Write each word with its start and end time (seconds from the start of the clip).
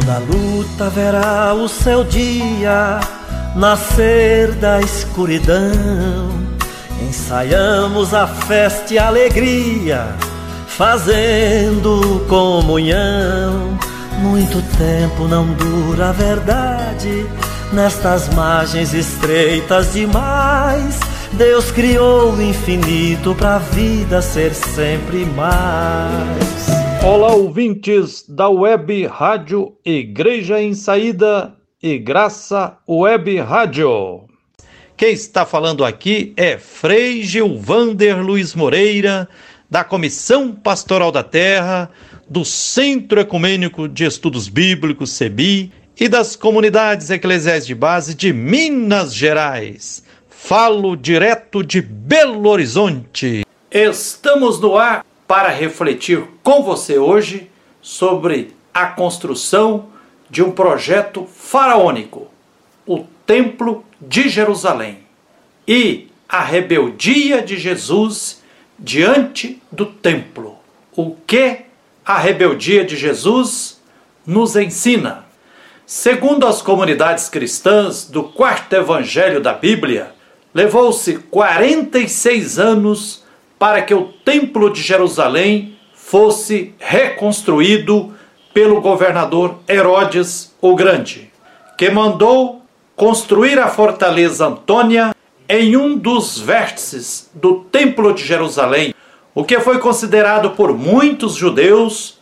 Toda 0.00 0.18
luta 0.18 0.88
verá 0.88 1.52
o 1.52 1.68
seu 1.68 2.02
dia 2.04 3.00
nascer 3.54 4.52
da 4.52 4.80
escuridão. 4.80 6.30
Ensaiamos 7.02 8.14
a 8.14 8.26
festa 8.26 8.94
e 8.94 8.98
a 8.98 9.08
alegria, 9.08 10.06
fazendo 10.66 12.24
comunhão. 12.28 13.78
Muito 14.20 14.62
tempo 14.78 15.28
não 15.28 15.46
dura 15.52 16.08
a 16.08 16.12
verdade, 16.12 17.26
nestas 17.70 18.28
margens 18.30 18.94
estreitas 18.94 19.92
demais. 19.92 20.98
Deus 21.32 21.70
criou 21.70 22.32
o 22.32 22.42
infinito 22.42 23.34
para 23.34 23.56
a 23.56 23.58
vida 23.58 24.22
ser 24.22 24.54
sempre 24.54 25.26
mais. 25.26 26.79
Olá, 27.02 27.32
ouvintes 27.32 28.26
da 28.28 28.50
Web 28.50 29.06
Rádio 29.06 29.74
Igreja 29.82 30.60
em 30.60 30.74
Saída 30.74 31.54
e 31.82 31.96
Graça 31.96 32.76
Web 32.86 33.38
Rádio. 33.38 34.24
Quem 34.98 35.14
está 35.14 35.46
falando 35.46 35.82
aqui 35.82 36.34
é 36.36 36.58
Frei 36.58 37.22
Gilvander 37.22 38.22
Luiz 38.22 38.54
Moreira, 38.54 39.26
da 39.68 39.82
Comissão 39.82 40.52
Pastoral 40.52 41.10
da 41.10 41.22
Terra, 41.22 41.90
do 42.28 42.44
Centro 42.44 43.18
Ecumênico 43.18 43.88
de 43.88 44.04
Estudos 44.04 44.46
Bíblicos, 44.46 45.10
CEBI, 45.12 45.72
e 45.98 46.06
das 46.06 46.36
comunidades 46.36 47.08
eclesiais 47.08 47.66
de 47.66 47.74
base 47.74 48.14
de 48.14 48.30
Minas 48.30 49.14
Gerais. 49.14 50.04
Falo 50.28 50.94
direto 50.96 51.64
de 51.64 51.80
Belo 51.80 52.46
Horizonte. 52.46 53.46
Estamos 53.70 54.60
no 54.60 54.76
ar 54.76 55.04
para 55.30 55.50
refletir 55.50 56.24
com 56.42 56.60
você 56.60 56.98
hoje 56.98 57.48
sobre 57.80 58.52
a 58.74 58.86
construção 58.86 59.86
de 60.28 60.42
um 60.42 60.50
projeto 60.50 61.24
faraônico, 61.24 62.26
o 62.84 63.04
Templo 63.24 63.84
de 64.00 64.28
Jerusalém, 64.28 64.98
e 65.68 66.08
a 66.28 66.42
rebeldia 66.42 67.42
de 67.42 67.56
Jesus 67.56 68.42
diante 68.76 69.62
do 69.70 69.86
templo. 69.86 70.58
O 70.96 71.14
que 71.14 71.58
a 72.04 72.18
rebeldia 72.18 72.84
de 72.84 72.96
Jesus 72.96 73.80
nos 74.26 74.56
ensina? 74.56 75.26
Segundo 75.86 76.44
as 76.44 76.60
comunidades 76.60 77.28
cristãs 77.28 78.04
do 78.04 78.24
quarto 78.24 78.72
evangelho 78.72 79.40
da 79.40 79.52
Bíblia, 79.52 80.12
levou-se 80.52 81.18
46 81.18 82.58
anos 82.58 83.19
para 83.60 83.82
que 83.82 83.92
o 83.92 84.06
Templo 84.24 84.72
de 84.72 84.80
Jerusalém 84.80 85.76
fosse 85.92 86.74
reconstruído 86.78 88.10
pelo 88.54 88.80
governador 88.80 89.56
Herodes 89.68 90.56
o 90.62 90.74
Grande, 90.74 91.30
que 91.76 91.90
mandou 91.90 92.62
construir 92.96 93.58
a 93.58 93.68
fortaleza 93.68 94.46
Antônia 94.46 95.14
em 95.46 95.76
um 95.76 95.94
dos 95.94 96.38
vértices 96.38 97.30
do 97.34 97.56
Templo 97.70 98.14
de 98.14 98.24
Jerusalém, 98.24 98.94
o 99.34 99.44
que 99.44 99.60
foi 99.60 99.78
considerado 99.78 100.52
por 100.52 100.72
muitos 100.72 101.34
judeus 101.34 102.18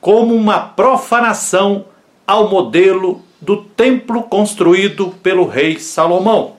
como 0.00 0.34
uma 0.34 0.58
profanação 0.58 1.84
ao 2.26 2.48
modelo 2.48 3.22
do 3.40 3.58
templo 3.58 4.24
construído 4.24 5.14
pelo 5.22 5.46
rei 5.46 5.78
Salomão. 5.78 6.56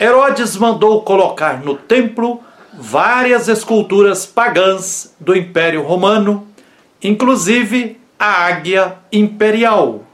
Herodes 0.00 0.56
mandou 0.56 1.02
colocar 1.02 1.60
no 1.60 1.74
templo 1.74 2.40
várias 2.80 3.48
esculturas 3.48 4.24
pagãs 4.24 5.12
do 5.18 5.36
Império 5.36 5.82
Romano, 5.82 6.46
inclusive 7.02 8.00
a 8.16 8.44
águia 8.46 8.94
imperial, 9.10 10.04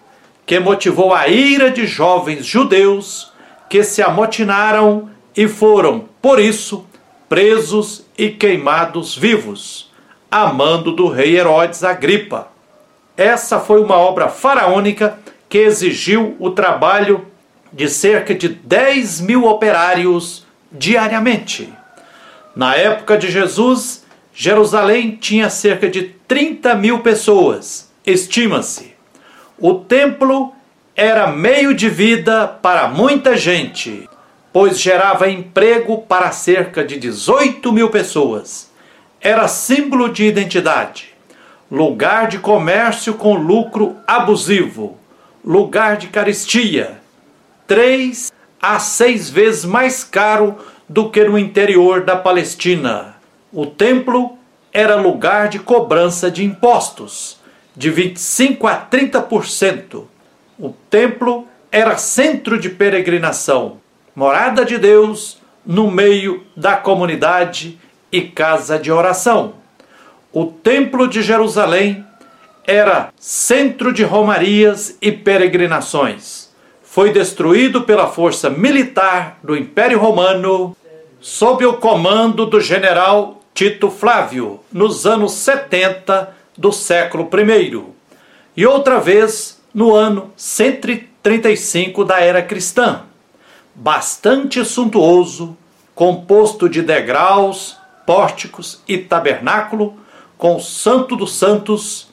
que 0.47 0.59
motivou 0.59 1.12
a 1.12 1.29
ira 1.29 1.70
de 1.70 1.87
jovens 1.87 2.47
judeus 2.47 3.31
que 3.69 3.83
se 3.83 4.01
amotinaram 4.01 5.11
e 5.36 5.47
foram, 5.47 6.07
por 6.23 6.41
isso, 6.41 6.86
presos 7.29 8.07
e 8.17 8.30
queimados 8.30 9.14
vivos, 9.14 9.91
a 10.30 10.47
mando 10.47 10.92
do 10.92 11.08
rei 11.08 11.36
Herodes 11.36 11.85
Agripa. 11.85 12.48
Essa 13.14 13.61
foi 13.61 13.83
uma 13.83 13.97
obra 13.97 14.29
faraônica 14.29 15.19
que 15.51 15.58
exigiu 15.58 16.35
o 16.39 16.51
trabalho 16.51 17.27
de 17.70 17.89
cerca 17.89 18.35
de 18.35 18.48
10 18.48 19.20
mil 19.20 19.45
operários 19.45 20.47
diariamente. 20.73 21.73
Na 22.55 22.77
época 22.77 23.19
de 23.19 23.31
Jesus, 23.31 24.05
Jerusalém 24.33 25.17
tinha 25.17 25.51
cerca 25.51 25.89
de 25.89 26.03
30 26.29 26.75
mil 26.77 27.01
pessoas, 27.01 27.91
estima-se. 28.07 28.95
O 29.59 29.75
templo 29.75 30.53
era 30.95 31.27
meio 31.27 31.75
de 31.75 31.89
vida 31.89 32.47
para 32.47 32.87
muita 32.87 33.37
gente, 33.37 34.09
pois 34.53 34.81
gerava 34.81 35.29
emprego 35.29 36.03
para 36.03 36.31
cerca 36.31 36.85
de 36.85 36.97
18 36.97 37.73
mil 37.73 37.91
pessoas. 37.91 38.71
Era 39.21 39.48
símbolo 39.48 40.09
de 40.09 40.25
identidade, 40.25 41.13
lugar 41.71 42.29
de 42.29 42.39
comércio 42.39 43.15
com 43.15 43.35
lucro 43.35 43.97
abusivo, 44.07 44.97
lugar 45.45 45.97
de 45.97 46.07
caristia, 46.07 47.01
três 47.67 48.33
a 48.63 48.79
seis 48.79 49.29
vezes 49.29 49.65
mais 49.65 50.05
caro 50.05 50.57
do 50.89 51.11
que 51.11 51.24
no 51.24 51.39
interior 51.39 52.05
da 52.05 52.17
Palestina. 52.17 53.17
O 53.52 53.67
templo 53.67 54.39
era 54.72 54.96
lugar 54.96 55.48
de 55.48 55.58
cobrança 55.58 56.30
de 56.30 56.45
impostos, 56.45 57.39
de 57.77 57.90
25 57.90 58.67
a 58.67 58.77
30%. 58.77 60.05
O 60.58 60.70
templo 60.90 61.46
era 61.70 61.96
centro 61.96 62.58
de 62.58 62.70
peregrinação, 62.70 63.78
morada 64.14 64.64
de 64.64 64.78
Deus 64.78 65.39
no 65.64 65.90
meio 65.90 66.44
da 66.56 66.77
comunidade 66.77 67.78
e 68.12 68.23
casa 68.23 68.78
de 68.78 68.92
oração. 68.92 69.55
O 70.33 70.46
Templo 70.46 71.08
de 71.08 71.23
Jerusalém 71.23 72.05
era 72.67 73.12
centro 73.18 73.92
de 73.92 74.02
romarias 74.02 74.96
e 75.00 75.12
peregrinações. 75.12 76.43
Foi 76.94 77.10
destruído 77.10 77.82
pela 77.82 78.06
força 78.06 78.48
militar 78.48 79.40
do 79.42 79.56
Império 79.56 79.98
Romano 79.98 80.77
sob 81.20 81.66
o 81.66 81.72
comando 81.72 82.46
do 82.46 82.60
general 82.60 83.40
Tito 83.52 83.90
Flávio, 83.90 84.60
nos 84.72 85.05
anos 85.05 85.32
70 85.32 86.32
do 86.56 86.70
século 86.70 87.28
I, 87.28 87.82
e 88.56 88.64
outra 88.64 89.00
vez 89.00 89.60
no 89.74 89.92
ano 89.92 90.30
135 90.36 92.05
da 92.05 92.20
era 92.20 92.40
cristã. 92.40 93.02
Bastante 93.74 94.64
suntuoso, 94.64 95.56
composto 95.96 96.68
de 96.68 96.80
degraus, 96.80 97.76
pórticos 98.06 98.80
e 98.86 98.98
tabernáculo, 98.98 99.98
com 100.38 100.55
o 100.55 100.61
Santo 100.61 101.16
dos 101.16 101.34
Santos, 101.34 102.06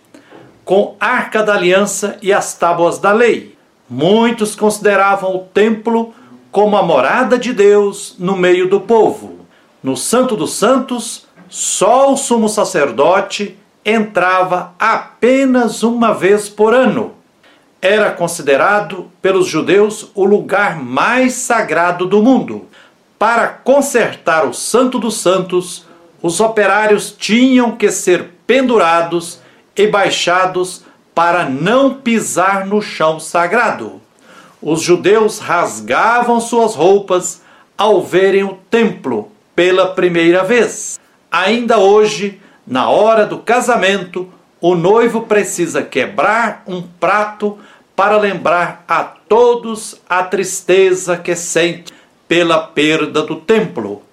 com 0.66 0.96
Arca 1.00 1.44
da 1.44 1.54
Aliança 1.54 2.18
e 2.20 2.34
as 2.34 2.56
tábuas 2.56 2.98
da 2.98 3.12
lei. 3.12 3.51
Muitos 3.94 4.56
consideravam 4.56 5.36
o 5.36 5.40
templo 5.40 6.14
como 6.50 6.78
a 6.78 6.82
morada 6.82 7.38
de 7.38 7.52
Deus 7.52 8.16
no 8.18 8.38
meio 8.38 8.70
do 8.70 8.80
povo. 8.80 9.40
No 9.84 9.98
Santo 9.98 10.38
dos 10.38 10.54
Santos, 10.54 11.28
só 11.50 12.14
o 12.14 12.16
sumo 12.16 12.48
sacerdote 12.48 13.58
entrava 13.84 14.74
apenas 14.80 15.84
uma 15.84 16.14
vez 16.14 16.48
por 16.48 16.74
ano. 16.74 17.16
Era 17.82 18.12
considerado 18.12 19.12
pelos 19.22 19.46
judeus 19.46 20.10
o 20.16 20.24
lugar 20.24 20.82
mais 20.82 21.34
sagrado 21.34 22.06
do 22.06 22.24
mundo. 22.24 22.68
Para 23.20 23.50
consertar 23.50 24.48
o 24.48 24.54
Santo 24.54 25.00
dos 25.00 25.18
Santos, 25.18 25.86
os 26.22 26.40
operários 26.40 27.12
tinham 27.12 27.76
que 27.76 27.92
ser 27.92 28.36
pendurados 28.48 29.42
e 29.76 29.86
baixados 29.86 30.86
para 31.14 31.50
não 31.50 31.96
pisar 31.96 32.66
no 32.66 32.82
chão 32.82 33.20
sagrado 33.20 34.02
os 34.62 34.82
judeus 34.82 35.40
rasgavam 35.40 36.40
suas 36.40 36.76
roupas 36.76 37.42
ao 37.76 38.04
verem 38.04 38.44
o 38.44 38.60
templo 38.70 39.32
pela 39.56 39.88
primeira 39.88 40.44
vez. 40.44 41.00
Ainda 41.32 41.80
hoje, 41.80 42.40
na 42.68 42.90
hora 42.90 43.26
do 43.26 43.40
casamento, 43.40 44.30
o 44.60 44.76
noivo 44.76 45.22
precisa 45.22 45.82
quebrar 45.82 46.64
um 46.68 46.84
prato 46.84 47.58
para 47.96 48.18
lembrar 48.18 48.86
a 48.88 49.04
todos 49.04 50.00
a 50.08 50.24
tristeza 50.24 51.18
que 51.18 51.36
sente 51.36 51.92
pela 52.28 52.60
perda 52.60 53.24
do 53.24 53.38
templo. 53.38 54.04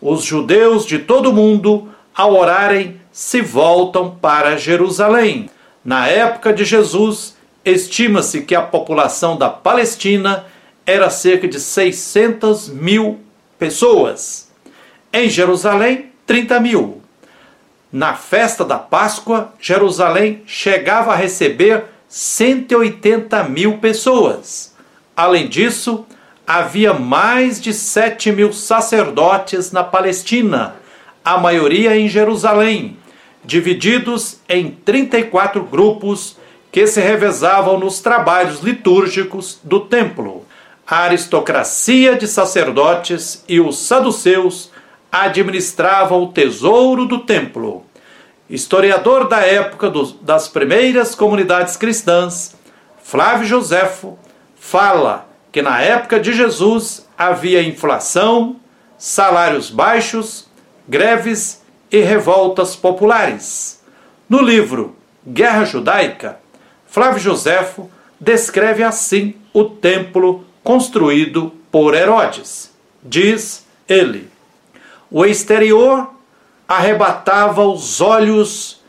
Os 0.00 0.22
judeus 0.22 0.86
de 0.86 1.00
todo 1.00 1.30
o 1.30 1.32
mundo, 1.32 1.88
ao 2.14 2.34
orarem, 2.34 3.00
se 3.10 3.40
voltam 3.40 4.10
para 4.10 4.56
Jerusalém. 4.56 5.50
Na 5.86 6.08
época 6.08 6.52
de 6.52 6.64
Jesus, 6.64 7.36
estima-se 7.64 8.42
que 8.42 8.56
a 8.56 8.60
população 8.60 9.36
da 9.36 9.48
Palestina 9.48 10.44
era 10.84 11.08
cerca 11.10 11.46
de 11.46 11.60
600 11.60 12.70
mil 12.70 13.20
pessoas. 13.56 14.50
Em 15.12 15.30
Jerusalém, 15.30 16.06
30 16.26 16.58
mil. 16.58 17.02
Na 17.92 18.14
festa 18.14 18.64
da 18.64 18.76
Páscoa, 18.80 19.52
Jerusalém 19.60 20.42
chegava 20.44 21.12
a 21.12 21.16
receber 21.16 21.84
180 22.08 23.44
mil 23.44 23.78
pessoas. 23.78 24.74
Além 25.16 25.48
disso, 25.48 26.04
havia 26.44 26.94
mais 26.94 27.60
de 27.60 27.72
7 27.72 28.32
mil 28.32 28.52
sacerdotes 28.52 29.70
na 29.70 29.84
Palestina, 29.84 30.74
a 31.24 31.38
maioria 31.38 31.96
em 31.96 32.08
Jerusalém, 32.08 32.96
divididos 33.46 34.40
em 34.48 34.70
34 34.70 35.62
grupos 35.62 36.36
que 36.72 36.86
se 36.86 37.00
revezavam 37.00 37.78
nos 37.78 38.00
trabalhos 38.00 38.60
litúrgicos 38.60 39.60
do 39.62 39.80
templo. 39.80 40.44
A 40.86 41.04
aristocracia 41.04 42.16
de 42.16 42.26
sacerdotes 42.26 43.44
e 43.48 43.60
os 43.60 43.78
saduceus 43.78 44.70
administravam 45.10 46.24
o 46.24 46.32
tesouro 46.32 47.06
do 47.06 47.20
templo. 47.20 47.84
Historiador 48.50 49.28
da 49.28 49.40
época 49.40 49.90
das 50.20 50.48
primeiras 50.48 51.14
comunidades 51.14 51.76
cristãs, 51.76 52.54
Flávio 53.02 53.46
Joséfo 53.46 54.18
fala 54.56 55.28
que 55.50 55.62
na 55.62 55.80
época 55.80 56.20
de 56.20 56.32
Jesus 56.32 57.08
havia 57.16 57.62
inflação, 57.62 58.56
salários 58.98 59.70
baixos, 59.70 60.48
greves 60.86 61.64
e 61.90 62.00
revoltas 62.00 62.74
populares. 62.74 63.82
No 64.28 64.42
livro 64.42 64.96
Guerra 65.26 65.64
Judaica, 65.64 66.38
Flávio 66.86 67.20
Joséfo 67.20 67.90
descreve 68.20 68.82
assim 68.82 69.34
o 69.52 69.64
templo 69.64 70.44
construído 70.62 71.52
por 71.70 71.94
Herodes. 71.94 72.70
Diz 73.02 73.66
ele: 73.88 74.28
O 75.10 75.24
exterior 75.24 76.10
arrebatava 76.66 77.64
os 77.64 78.00
olhos 78.00 78.80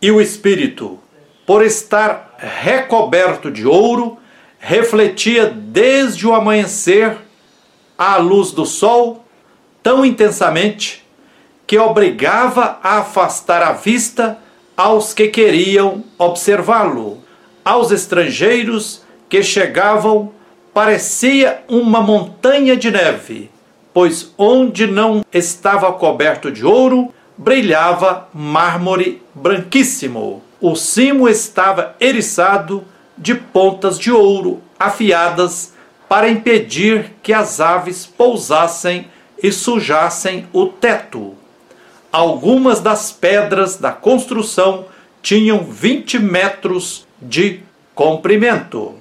e 0.00 0.10
o 0.10 0.20
espírito, 0.20 0.98
por 1.46 1.64
estar 1.64 2.34
recoberto 2.38 3.50
de 3.50 3.66
ouro, 3.66 4.18
refletia 4.58 5.46
desde 5.46 6.26
o 6.26 6.34
amanhecer 6.34 7.16
à 7.96 8.16
luz 8.16 8.50
do 8.50 8.66
sol 8.66 9.24
tão 9.82 10.04
intensamente 10.04 11.05
que 11.66 11.78
obrigava 11.78 12.78
a 12.82 12.98
afastar 12.98 13.62
a 13.62 13.72
vista 13.72 14.38
aos 14.76 15.12
que 15.12 15.28
queriam 15.28 16.04
observá-lo. 16.18 17.18
Aos 17.64 17.90
estrangeiros 17.90 19.02
que 19.28 19.42
chegavam, 19.42 20.32
parecia 20.72 21.64
uma 21.68 22.00
montanha 22.00 22.76
de 22.76 22.90
neve, 22.90 23.50
pois 23.92 24.32
onde 24.38 24.86
não 24.86 25.24
estava 25.32 25.92
coberto 25.92 26.52
de 26.52 26.64
ouro, 26.64 27.12
brilhava 27.36 28.28
mármore 28.32 29.22
branquíssimo. 29.34 30.42
O 30.60 30.76
cimo 30.76 31.28
estava 31.28 31.96
eriçado 32.00 32.84
de 33.18 33.34
pontas 33.34 33.98
de 33.98 34.12
ouro 34.12 34.60
afiadas 34.78 35.74
para 36.08 36.28
impedir 36.28 37.12
que 37.22 37.32
as 37.32 37.60
aves 37.60 38.06
pousassem 38.06 39.08
e 39.42 39.50
sujassem 39.50 40.46
o 40.52 40.66
teto. 40.66 41.35
Algumas 42.16 42.80
das 42.80 43.12
pedras 43.12 43.76
da 43.76 43.92
construção 43.92 44.86
tinham 45.20 45.62
20 45.64 46.18
metros 46.18 47.06
de 47.20 47.60
comprimento. 47.94 48.94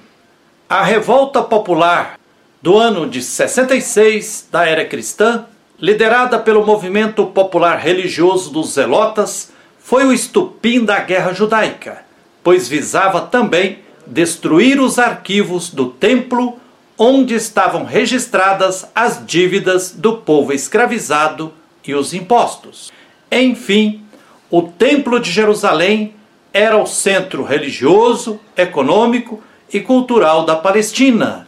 A 0.68 0.84
revolta 0.84 1.42
popular 1.42 2.20
do 2.62 2.78
ano 2.78 3.10
de 3.10 3.24
66 3.24 4.50
da 4.52 4.66
era 4.66 4.84
cristã, 4.84 5.46
liderada 5.80 6.38
pelo 6.38 6.66
movimento 6.66 7.26
popular 7.28 7.78
religioso 7.78 8.52
dos 8.52 8.74
Zelotas, 8.74 9.54
foi 9.80 10.04
o 10.04 10.12
estupim 10.12 10.84
da 10.84 11.00
guerra 11.00 11.32
judaica, 11.32 12.04
pois 12.44 12.68
visava 12.68 13.22
também 13.22 13.80
destruir 14.06 14.78
os 14.78 15.00
arquivos 15.00 15.70
do 15.70 15.86
templo 15.86 16.60
onde 16.98 17.34
estavam 17.34 17.86
registradas 17.86 18.86
as 18.94 19.26
dívidas 19.26 19.92
do 19.92 20.18
povo 20.18 20.52
escravizado 20.52 21.54
e 21.88 21.96
os 21.96 22.14
impostos. 22.14 22.92
Enfim, 23.32 24.04
o 24.50 24.62
Templo 24.62 25.20
de 25.20 25.32
Jerusalém 25.32 26.14
era 26.54 26.78
o 26.78 26.86
centro 26.86 27.44
religioso, 27.44 28.40
econômico 28.56 29.44
e 29.74 29.82
cultural 29.82 30.46
da 30.46 30.56
Palestina. 30.56 31.48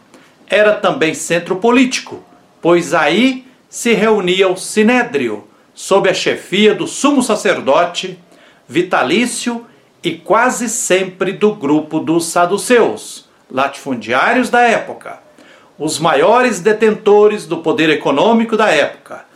Era 0.50 0.74
também 0.74 1.14
centro 1.14 1.58
político, 1.58 2.24
pois 2.62 2.94
aí 2.94 3.46
se 3.70 3.94
reunia 3.94 4.50
o 4.50 4.58
Sinédrio, 4.58 5.46
sob 5.74 6.10
a 6.10 6.14
chefia 6.14 6.74
do 6.74 6.88
sumo 6.88 7.22
sacerdote, 7.22 8.18
vitalício 8.68 9.66
e 10.04 10.12
quase 10.12 10.68
sempre 10.68 11.32
do 11.32 11.54
grupo 11.54 12.00
dos 12.00 12.26
saduceus, 12.26 13.30
latifundiários 13.50 14.50
da 14.50 14.62
época, 14.62 15.20
os 15.78 16.00
maiores 16.00 16.60
detentores 16.60 17.46
do 17.46 17.58
poder 17.58 17.90
econômico 17.90 18.58
da 18.58 18.70
época. 18.70 19.27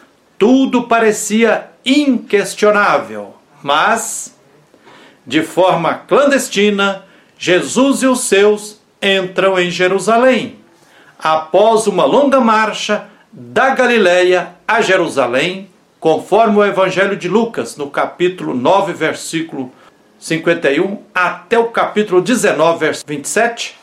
Tudo 0.42 0.88
parecia 0.88 1.68
inquestionável, 1.86 3.36
mas, 3.62 4.36
de 5.24 5.44
forma 5.44 5.94
clandestina, 5.94 7.06
Jesus 7.38 8.02
e 8.02 8.08
os 8.08 8.22
seus 8.22 8.82
entram 9.00 9.60
em 9.60 9.70
Jerusalém. 9.70 10.56
Após 11.20 11.86
uma 11.86 12.06
longa 12.06 12.40
marcha 12.40 13.08
da 13.32 13.70
Galiléia 13.76 14.56
a 14.68 14.82
Jerusalém, 14.82 15.70
conforme 16.00 16.58
o 16.58 16.66
Evangelho 16.66 17.16
de 17.16 17.28
Lucas, 17.28 17.78
no 17.78 17.92
capítulo 17.92 18.56
9, 18.56 18.94
versículo 18.94 19.72
51 20.18 21.04
até 21.14 21.60
o 21.60 21.66
capítulo 21.66 22.20
19, 22.20 22.80
verso 22.80 23.04
27, 23.06 23.78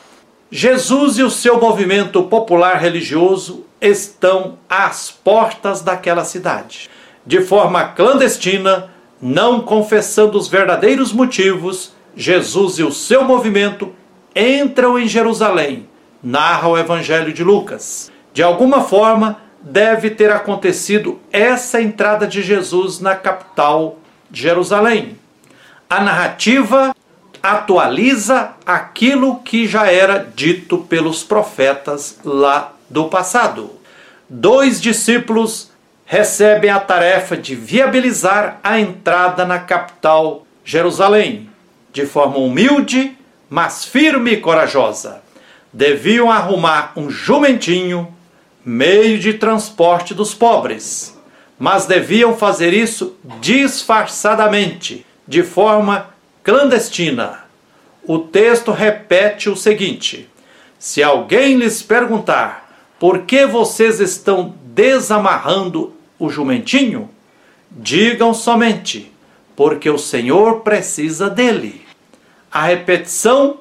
Jesus 0.50 1.19
e 1.19 1.22
o 1.22 1.31
seu 1.31 1.60
movimento 1.60 2.20
popular 2.25 2.78
religioso 2.78 3.68
estão 3.80 4.58
às 4.69 5.10
portas 5.10 5.80
daquela 5.80 6.25
cidade 6.25 6.90
de 7.28 7.42
forma 7.42 7.84
clandestina, 7.84 8.90
não 9.20 9.60
confessando 9.60 10.38
os 10.38 10.48
verdadeiros 10.48 11.12
motivos, 11.12 11.92
Jesus 12.16 12.78
e 12.78 12.82
o 12.82 12.90
seu 12.90 13.22
movimento 13.22 13.92
entram 14.34 14.98
em 14.98 15.06
Jerusalém, 15.06 15.86
narra 16.22 16.69
o 16.69 16.78
Evangelho 16.78 17.30
de 17.30 17.44
Lucas. 17.44 18.10
De 18.32 18.42
alguma 18.42 18.80
forma, 18.80 19.42
deve 19.60 20.08
ter 20.08 20.32
acontecido 20.32 21.20
essa 21.31 21.82
entrada 21.82 22.26
de 22.26 22.40
Jesus 22.40 22.98
na 22.98 23.14
capital 23.14 23.98
de 24.31 24.40
Jerusalém. 24.40 25.19
A 25.90 26.00
narrativa 26.00 26.96
atualiza 27.42 28.52
aquilo 28.64 29.41
que 29.41 29.67
já 29.67 29.93
era 29.93 30.26
dito 30.34 30.79
pelos 30.79 31.22
profetas 31.22 32.19
lá 32.24 32.72
do 32.88 33.08
passado. 33.08 33.70
Dois 34.28 34.80
discípulos 34.80 35.70
recebem 36.04 36.70
a 36.70 36.80
tarefa 36.80 37.36
de 37.36 37.54
viabilizar 37.54 38.58
a 38.62 38.80
entrada 38.80 39.44
na 39.44 39.58
capital, 39.58 40.46
Jerusalém, 40.64 41.50
de 41.92 42.06
forma 42.06 42.38
humilde, 42.38 43.16
mas 43.48 43.84
firme 43.84 44.32
e 44.32 44.36
corajosa. 44.38 45.22
Deviam 45.72 46.30
arrumar 46.30 46.92
um 46.96 47.10
jumentinho, 47.10 48.14
meio 48.64 49.18
de 49.18 49.34
transporte 49.34 50.14
dos 50.14 50.34
pobres, 50.34 51.16
mas 51.58 51.86
deviam 51.86 52.36
fazer 52.36 52.72
isso 52.72 53.16
disfarçadamente, 53.40 55.04
de 55.26 55.42
forma 55.42 56.08
clandestina. 56.42 57.44
O 58.02 58.18
texto 58.18 58.72
repete 58.72 59.50
o 59.50 59.56
seguinte: 59.56 60.28
Se 60.78 61.02
alguém 61.02 61.56
lhes 61.56 61.82
perguntar 61.82 62.68
por 62.98 63.22
que 63.22 63.46
vocês 63.46 64.00
estão 64.00 64.55
desamarrando 64.64 65.94
o 66.19 66.28
jumentinho, 66.28 67.08
digam 67.70 68.34
somente, 68.34 69.12
porque 69.55 69.88
o 69.88 69.98
Senhor 69.98 70.60
precisa 70.60 71.31
dele. 71.31 71.86
A 72.50 72.62
repetição 72.62 73.60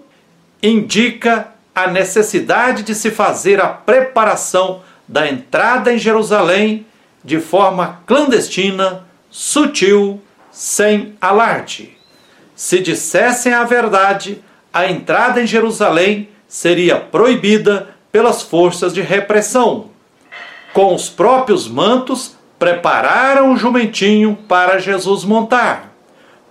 indica 0.62 1.50
a 1.76 1.88
necessidade 1.88 2.84
de 2.84 2.96
se 2.96 3.12
fazer 3.12 3.62
a 3.62 3.68
preparação 3.68 4.82
da 5.08 5.28
entrada 5.28 5.94
em 5.94 5.98
Jerusalém 5.98 6.86
de 7.24 7.40
forma 7.40 8.02
clandestina, 8.08 9.06
sutil, 9.30 10.22
sem 10.52 11.16
alarde. 11.22 11.96
Se 12.56 12.80
dissessem 12.80 13.54
a 13.54 13.64
verdade, 13.64 14.42
a 14.74 14.90
entrada 14.90 15.42
em 15.42 15.46
Jerusalém 15.46 16.30
seria 16.48 16.98
proibida 16.98 17.97
pelas 18.12 18.42
forças 18.42 18.94
de 18.94 19.02
repressão. 19.02 19.86
Com 20.74 20.94
os 20.94 21.10
próprios 21.10 21.68
mantos, 21.68 22.36
prepararam 22.60 23.54
o 23.54 23.58
jumentinho 23.58 24.38
para 24.48 24.80
Jesus 24.80 25.24
montar. 25.24 25.94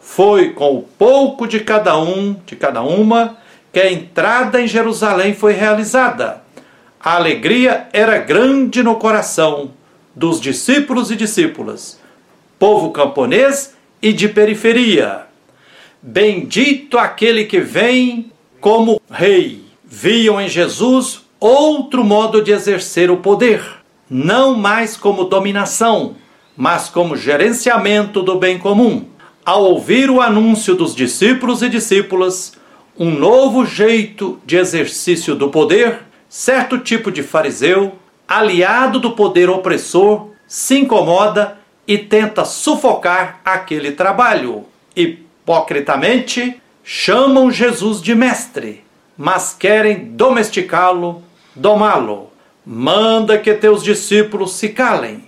Foi 0.01 0.51
com 0.51 0.77
o 0.77 0.83
pouco 0.83 1.47
de 1.47 1.61
cada 1.61 1.99
um, 1.99 2.37
de 2.47 2.55
cada 2.55 2.83
uma, 2.83 3.37
que 3.73 3.81
a 3.81 3.91
entrada 3.91 4.61
em 4.61 4.69
Jerusalém 4.69 5.35
foi 5.35 5.53
realizada. 5.53 6.43
A 6.99 7.17
alegria 7.17 7.89
era 7.93 8.19
grande 8.19 8.83
no 8.83 8.97
coração 8.97 9.71
dos 10.15 10.41
discípulos 10.41 11.11
e 11.11 11.17
discípulas, 11.17 12.01
povo 12.59 12.91
camponês 12.91 13.77
e 14.01 14.13
de 14.13 14.29
periferia. 14.29 15.27
Bendito 16.01 16.99
aquele 16.99 17.45
que 17.45 17.61
vem 17.61 18.33
como 18.61 19.01
rei. 19.11 19.65
Viam 19.85 20.41
em 20.41 20.49
Jesus 20.49 21.26
outro 21.41 22.05
modo 22.05 22.43
de 22.43 22.53
exercer 22.53 23.11
o 23.11 23.19
poder, 23.19 23.63
não 24.09 24.55
mais 24.55 24.97
como 24.97 25.25
dominação, 25.25 26.17
mas 26.57 26.89
como 26.89 27.17
gerenciamento 27.17 28.23
do 28.23 28.39
bem 28.39 28.59
comum. 28.59 29.05
Ao 29.45 29.63
ouvir 29.63 30.11
o 30.11 30.21
anúncio 30.21 30.75
dos 30.75 30.95
discípulos 30.95 31.63
e 31.63 31.69
discípulas, 31.69 32.55
um 32.99 33.11
novo 33.11 33.65
jeito 33.65 34.41
de 34.45 34.57
exercício 34.57 35.35
do 35.35 35.51
poder, 35.51 36.01
certo 36.29 36.79
tipo 36.79 37.13
de 37.13 37.23
fariseu, 37.23 37.93
aliado 38.27 38.99
do 38.99 39.13
poder 39.13 39.49
opressor, 39.51 40.31
se 40.47 40.79
incomoda 40.79 41.59
e 41.87 41.99
tenta 41.99 42.45
sufocar 42.45 43.41
aquele 43.45 43.93
trabalho. 43.93 44.65
Hipocritamente, 44.97 46.61
chamam 46.83 47.51
Jesus 47.51 48.01
de 48.01 48.15
mestre, 48.15 48.83
mas 49.17 49.55
querem 49.59 50.05
domesticá-lo, 50.13 51.23
domá-lo. 51.57 52.31
Manda 52.65 53.39
que 53.39 53.55
teus 53.55 53.83
discípulos 53.83 54.53
se 54.53 54.69
calem. 54.69 55.25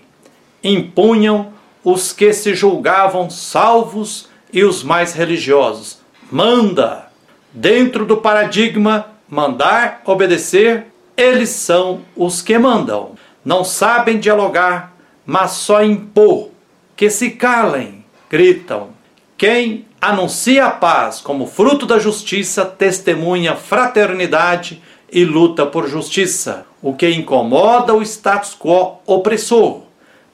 Impunham 0.63 1.53
os 1.83 2.13
que 2.13 2.33
se 2.33 2.55
julgavam 2.55 3.31
salvos 3.31 4.29
e 4.53 4.65
os 4.65 4.83
mais 4.83 5.13
religiosos. 5.15 5.99
Manda! 6.31 7.09
Dentro 7.53 8.05
do 8.05 8.19
paradigma 8.19 9.07
mandar, 9.29 10.03
obedecer, 10.05 10.87
eles 11.17 11.51
são 11.51 12.03
os 12.15 12.43
que 12.43 12.59
mandam. 12.59 13.13
Não 13.45 13.65
sabem 13.65 14.19
dialogar, 14.19 14.95
mas 15.25 15.53
só 15.53 15.83
impor. 15.83 16.51
Que 16.97 17.09
se 17.09 17.31
calem, 17.31 18.05
gritam. 18.29 18.91
Quem 19.37 19.87
anuncia 20.01 20.67
a 20.67 20.71
paz 20.71 21.21
como 21.21 21.47
fruto 21.47 21.87
da 21.87 21.99
justiça 21.99 22.65
testemunha 22.65 23.57
fraternidade 23.57 24.83
e 25.11 25.25
luta 25.25 25.67
por 25.67 25.89
justiça, 25.89 26.67
o 26.83 26.95
que 26.95 27.11
incomoda 27.11 27.95
o 27.95 28.03
status 28.03 28.55
quo 28.59 28.99
opressor. 29.07 29.83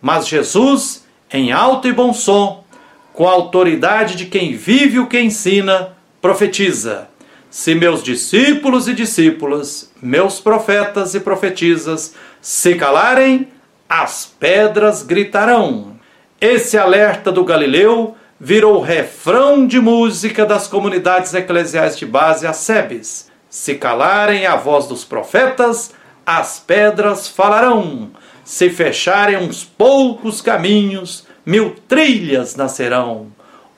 Mas 0.00 0.26
Jesus, 0.28 1.04
em 1.33 1.52
alto 1.52 1.88
e 1.88 1.93
bom 1.93 2.12
som, 2.12 2.64
com 3.12 3.28
a 3.28 3.33
autoridade 3.33 4.16
de 4.16 4.26
quem 4.26 4.54
vive 4.54 4.99
o 4.99 5.07
que 5.07 5.21
ensina, 5.21 5.97
profetiza: 6.21 7.09
Se 7.49 7.75
meus 7.75 8.02
discípulos 8.02 8.88
e 8.88 8.95
discípulas, 8.95 9.90
meus 10.02 10.40
profetas 10.40 11.14
e 11.14 11.21
profetisas, 11.21 12.14
se 12.40 12.75
calarem, 12.75 13.49
as 13.88 14.26
pedras 14.26 15.02
gritarão. 15.02 15.95
Esse 16.40 16.76
alerta 16.76 17.31
do 17.31 17.45
Galileu 17.45 18.16
virou 18.38 18.81
refrão 18.81 19.66
de 19.66 19.81
música 19.81 20.45
das 20.45 20.66
comunidades 20.66 21.33
eclesiais 21.33 21.97
de 21.97 22.04
base 22.04 22.52
SEBs. 22.52 23.31
Se 23.55 23.77
calarem 23.77 24.47
a 24.47 24.57
voz 24.57 24.89
dos 24.89 25.05
profetas, 25.05 25.93
as 26.27 26.59
pedras 26.59 27.29
falarão. 27.29 28.11
Se 28.45 28.69
fecharem 28.69 29.37
uns 29.37 29.63
poucos 29.63 30.41
caminhos, 30.41 31.25
mil 31.47 31.77
trilhas 31.87 32.57
nascerão. 32.57 33.29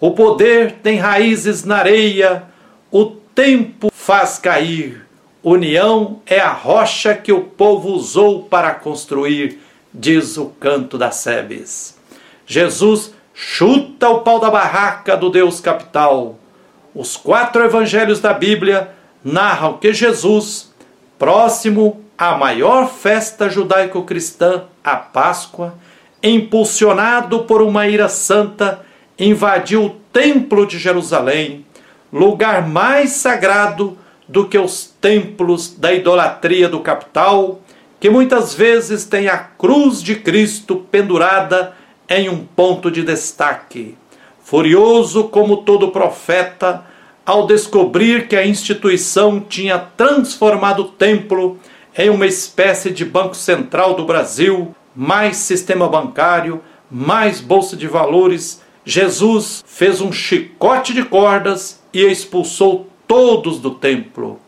O 0.00 0.12
poder 0.12 0.76
tem 0.82 0.96
raízes 0.96 1.62
na 1.62 1.76
areia, 1.76 2.44
o 2.90 3.04
tempo 3.04 3.90
faz 3.92 4.38
cair. 4.38 5.06
União 5.42 6.22
é 6.24 6.40
a 6.40 6.52
rocha 6.52 7.14
que 7.14 7.30
o 7.30 7.42
povo 7.42 7.90
usou 7.90 8.44
para 8.44 8.72
construir, 8.72 9.60
diz 9.92 10.38
o 10.38 10.46
canto 10.58 10.96
das 10.96 11.16
Sebes. 11.16 11.98
Jesus 12.46 13.12
chuta 13.34 14.08
o 14.08 14.20
pau 14.22 14.40
da 14.40 14.50
barraca 14.50 15.18
do 15.18 15.28
Deus 15.28 15.60
capital. 15.60 16.38
Os 16.94 17.14
quatro 17.14 17.62
evangelhos 17.62 18.20
da 18.20 18.32
Bíblia 18.32 18.95
narram 19.26 19.76
que 19.78 19.92
Jesus, 19.92 20.72
próximo 21.18 22.00
à 22.16 22.36
maior 22.36 22.88
festa 22.88 23.50
judaico-cristã, 23.50 24.62
a 24.84 24.94
Páscoa, 24.94 25.74
impulsionado 26.22 27.40
por 27.40 27.60
uma 27.60 27.88
ira 27.88 28.08
santa, 28.08 28.86
invadiu 29.18 29.86
o 29.86 29.90
Templo 30.12 30.64
de 30.64 30.78
Jerusalém, 30.78 31.66
lugar 32.12 32.68
mais 32.68 33.10
sagrado 33.12 33.98
do 34.28 34.46
que 34.46 34.56
os 34.56 34.94
templos 35.00 35.76
da 35.76 35.92
idolatria 35.92 36.68
do 36.68 36.78
capital, 36.78 37.60
que 37.98 38.08
muitas 38.08 38.54
vezes 38.54 39.04
tem 39.04 39.26
a 39.26 39.38
cruz 39.38 40.00
de 40.00 40.14
Cristo 40.14 40.86
pendurada 40.88 41.74
em 42.08 42.28
um 42.28 42.44
ponto 42.44 42.92
de 42.92 43.02
destaque. 43.02 43.98
Furioso 44.40 45.24
como 45.24 45.58
todo 45.58 45.88
profeta, 45.88 46.84
ao 47.26 47.44
descobrir 47.44 48.28
que 48.28 48.36
a 48.36 48.46
instituição 48.46 49.40
tinha 49.40 49.78
transformado 49.78 50.82
o 50.82 50.88
templo 50.88 51.58
em 51.98 52.08
uma 52.08 52.24
espécie 52.24 52.90
de 52.90 53.04
banco 53.04 53.34
central 53.34 53.94
do 53.94 54.04
Brasil, 54.04 54.72
mais 54.94 55.36
sistema 55.38 55.88
bancário, 55.88 56.62
mais 56.88 57.40
bolsa 57.40 57.76
de 57.76 57.88
valores, 57.88 58.62
Jesus 58.84 59.64
fez 59.66 60.00
um 60.00 60.12
chicote 60.12 60.94
de 60.94 61.02
cordas 61.02 61.82
e 61.92 62.04
expulsou 62.04 62.88
todos 63.08 63.58
do 63.58 63.72
templo, 63.72 64.38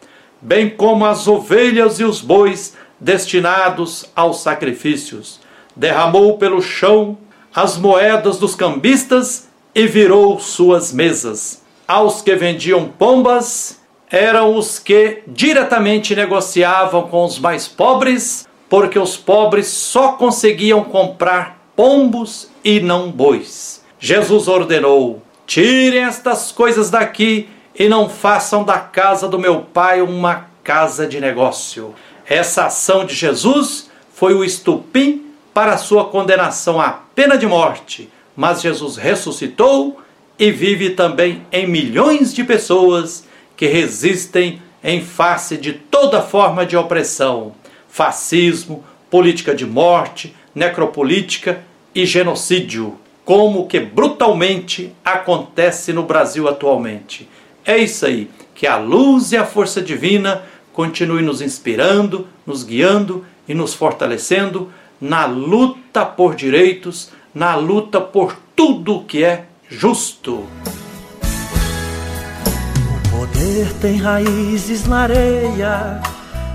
bem 0.41 0.71
como 0.71 1.05
as 1.05 1.27
ovelhas 1.27 1.99
e 1.99 2.05
os 2.05 2.21
bois 2.21 2.77
destinados 3.01 4.07
aos 4.15 4.41
sacrifícios. 4.41 5.41
Derramou 5.75 6.39
pelo 6.39 6.63
chão 6.63 7.19
as 7.53 7.77
moedas 7.77 8.39
dos 8.39 8.55
cambistas 8.55 9.49
e 9.75 9.87
virou 9.87 10.39
suas 10.39 10.93
mesas. 10.93 11.67
Aos 11.89 12.21
que 12.21 12.35
vendiam 12.35 12.87
pombas 12.87 13.81
eram 14.11 14.55
os 14.55 14.79
que 14.79 15.23
diretamente 15.27 16.15
negociavam 16.15 17.09
com 17.09 17.25
os 17.25 17.39
mais 17.39 17.67
pobres, 17.67 18.47
porque 18.69 18.99
os 18.99 19.17
pobres 19.17 19.69
só 19.69 20.13
conseguiam 20.13 20.85
comprar 20.85 21.59
pombos 21.75 22.51
e 22.63 22.79
não 22.79 23.11
bois. 23.11 23.83
Jesus 23.99 24.49
ordenou: 24.49 25.23
tirem 25.47 26.05
estas 26.05 26.53
coisas 26.53 26.91
daqui 26.91 27.49
e 27.75 27.89
não 27.89 28.07
façam 28.07 28.65
da 28.65 28.79
casa 28.79 29.27
do 29.27 29.39
meu 29.39 29.63
pai 29.63 30.03
uma 30.03 30.47
casa 30.63 31.07
de 31.07 31.19
negócio. 31.19 31.95
Essa 32.29 32.67
ação 32.67 33.07
de 33.07 33.15
Jesus 33.15 33.91
foi 34.13 34.35
o 34.35 34.45
estupim 34.45 35.33
para 35.55 35.79
sua 35.79 36.05
condenação 36.05 36.79
à 36.79 36.91
pena 37.15 37.39
de 37.39 37.47
morte, 37.47 38.11
mas 38.37 38.61
Jesus 38.61 38.99
ressuscitou 38.99 39.99
e 40.39 40.51
vive 40.51 40.91
também 40.91 41.43
em 41.51 41.67
milhões 41.67 42.33
de 42.33 42.45
pessoas 42.45 43.25
que 43.57 43.67
resistem 43.67 44.63
em 44.83 45.03
face 45.03 45.57
de 45.57 45.73
toda 45.73 46.23
forma 46.23 46.65
de 46.65 46.77
opressão, 46.77 47.53
fascismo, 47.89 48.85
política 49.11 49.55
de 49.55 49.67
morte, 49.67 50.35
necropolítica 50.55 51.63
e 51.95 52.07
genocídio, 52.07 52.97
como 53.25 53.67
que 53.67 53.81
brutalmente 53.81 54.93
acontece 55.05 55.93
no 55.93 56.05
Brasil 56.05 56.49
atualmente. 56.49 57.29
É 57.65 57.77
isso 57.77 58.07
aí, 58.07 58.31
que 58.55 58.67
a 58.67 58.77
luz 58.77 59.33
e 59.33 59.37
a 59.37 59.45
força 59.45 59.83
divina 59.83 60.43
continue 60.73 61.23
nos 61.23 61.43
inspirando, 61.43 62.29
nos 62.47 62.63
guiando 62.63 63.25
e 63.49 63.55
nos 63.55 63.75
fortalecendo 63.75 64.71
na 65.01 65.27
luta 65.27 66.05
por 66.07 66.35
direitos, 66.35 67.11
na 67.35 67.57
luta 67.57 68.01
por 68.01 68.37
tudo 68.55 69.05
que 69.05 69.25
é 69.25 69.45
justo. 69.71 70.47
O 72.87 73.11
poder 73.11 73.73
tem 73.81 73.97
raízes 73.99 74.87
na 74.87 75.01
areia, 75.01 76.01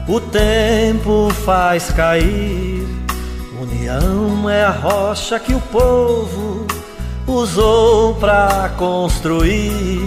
o 0.08 0.20
tempo 0.20 1.32
faz 1.46 1.92
cair. 1.92 2.88
União 3.62 4.50
é 4.50 4.64
a 4.64 4.72
rocha 4.72 5.40
que 5.40 5.54
o 5.54 5.62
povo 5.62 6.66
usou 7.28 8.16
para 8.16 8.70
construir. 8.78 10.02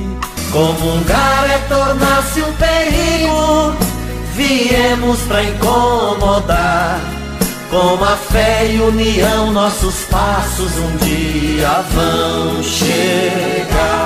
Comungar 0.52 1.50
é 1.50 1.58
tornar-se 1.68 2.42
um 2.42 2.52
perigo, 2.54 3.74
viemos 4.34 5.20
para 5.22 5.42
incomodar 5.44 7.15
com 7.76 8.02
a 8.02 8.16
fé 8.16 8.72
e 8.72 8.80
união, 8.80 9.52
nossos 9.52 10.04
passos 10.04 10.78
um 10.78 10.96
dia 10.96 11.82
vão 11.92 12.62
chegar. 12.62 14.05